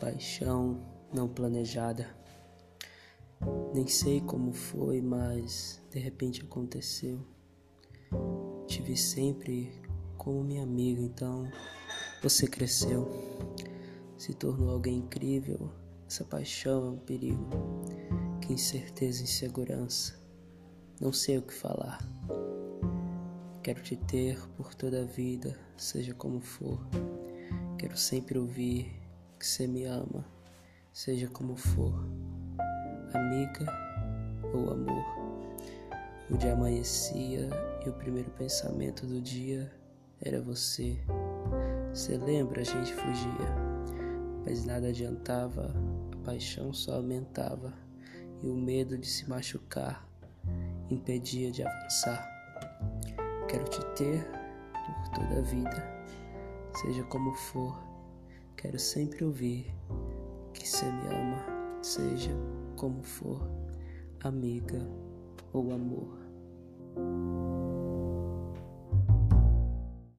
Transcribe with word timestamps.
paixão 0.00 0.80
não 1.12 1.28
planejada. 1.28 2.08
Nem 3.74 3.86
sei 3.86 4.20
como 4.22 4.50
foi, 4.52 5.02
mas 5.02 5.80
de 5.90 5.98
repente 5.98 6.42
aconteceu. 6.42 7.20
Te 8.66 8.80
vi 8.80 8.96
sempre 8.96 9.70
como 10.16 10.42
minha 10.42 10.62
amiga, 10.62 11.02
então 11.02 11.46
você 12.22 12.46
cresceu, 12.46 13.08
se 14.16 14.32
tornou 14.32 14.70
alguém 14.70 14.98
incrível. 14.98 15.70
Essa 16.08 16.24
paixão 16.24 16.86
é 16.86 16.90
um 16.90 16.98
perigo, 16.98 17.48
que 18.40 18.54
incerteza 18.54 19.20
e 19.20 19.24
insegurança. 19.24 20.18
Não 21.00 21.12
sei 21.12 21.38
o 21.38 21.42
que 21.42 21.52
falar. 21.52 21.98
Quero 23.62 23.82
te 23.82 23.96
ter 23.96 24.38
por 24.56 24.74
toda 24.74 25.02
a 25.02 25.04
vida, 25.04 25.58
seja 25.76 26.14
como 26.14 26.40
for. 26.40 26.80
Quero 27.78 27.96
sempre 27.96 28.38
ouvir 28.38 28.99
que 29.40 29.46
você 29.46 29.66
me 29.66 29.86
ama, 29.86 30.22
seja 30.92 31.26
como 31.28 31.56
for, 31.56 31.94
amiga 33.14 33.66
ou 34.52 34.70
amor. 34.70 35.04
O 36.30 36.36
dia 36.36 36.52
amanhecia 36.52 37.48
e 37.84 37.88
o 37.88 37.92
primeiro 37.94 38.30
pensamento 38.32 39.06
do 39.06 39.18
dia 39.18 39.72
era 40.20 40.42
você. 40.42 40.98
Você 41.88 42.18
lembra? 42.18 42.60
A 42.60 42.64
gente 42.64 42.92
fugia, 42.92 43.48
mas 44.44 44.66
nada 44.66 44.88
adiantava, 44.88 45.74
a 46.12 46.16
paixão 46.22 46.74
só 46.74 46.96
aumentava 46.96 47.72
e 48.42 48.46
o 48.46 48.54
medo 48.54 48.98
de 48.98 49.06
se 49.06 49.26
machucar 49.26 50.06
impedia 50.90 51.50
de 51.50 51.62
avançar. 51.62 52.28
Quero 53.48 53.64
te 53.64 53.82
ter 53.94 54.22
por 54.84 55.08
toda 55.14 55.38
a 55.38 55.42
vida, 55.42 56.04
seja 56.74 57.02
como 57.04 57.34
for 57.34 57.89
Quero 58.60 58.78
sempre 58.78 59.24
ouvir 59.24 59.74
que 60.52 60.68
você 60.68 60.84
me 60.84 61.06
ama, 61.06 61.82
seja 61.82 62.30
como 62.76 63.02
for, 63.02 63.40
amiga 64.22 64.86
ou 65.50 65.72
amor. 65.72 66.18